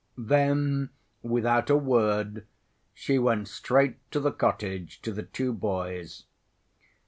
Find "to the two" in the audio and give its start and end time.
5.03-5.53